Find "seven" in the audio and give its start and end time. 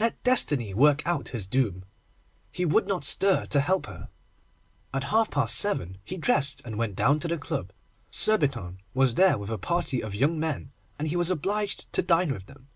5.56-5.98